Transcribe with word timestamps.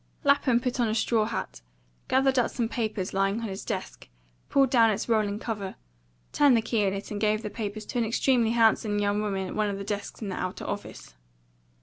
Lapham 0.23 0.59
put 0.59 0.79
on 0.79 0.87
a 0.87 0.95
straw 0.95 1.25
hat, 1.25 1.61
gathered 2.07 2.39
up 2.39 2.49
some 2.49 2.67
papers 2.67 3.13
lying 3.13 3.39
on 3.41 3.47
his 3.47 3.63
desk, 3.63 4.07
pulled 4.49 4.71
down 4.71 4.89
its 4.89 5.07
rolling 5.07 5.37
cover, 5.37 5.75
turned 6.31 6.57
the 6.57 6.61
key 6.63 6.81
in 6.81 6.91
it, 6.95 7.11
and 7.11 7.21
gave 7.21 7.43
the 7.43 7.51
papers 7.51 7.85
to 7.85 7.99
an 7.99 8.03
extremely 8.05 8.49
handsome 8.49 8.97
young 8.97 9.21
woman 9.21 9.49
at 9.49 9.53
one 9.55 9.69
of 9.69 9.77
the 9.77 9.83
desks 9.83 10.19
in 10.19 10.29
the 10.29 10.35
outer 10.35 10.65
office. 10.65 11.13